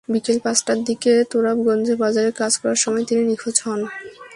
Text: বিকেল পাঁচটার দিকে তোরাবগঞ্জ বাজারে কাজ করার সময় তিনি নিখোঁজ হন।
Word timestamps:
বিকেল 0.09 0.37
পাঁচটার 0.45 0.79
দিকে 0.83 1.13
তোরাবগঞ্জ 1.31 1.87
বাজারে 2.03 2.31
কাজ 2.31 2.53
করার 2.61 2.79
সময় 2.83 3.05
তিনি 3.09 3.21
নিখোঁজ 3.29 3.57
হন। 3.65 3.79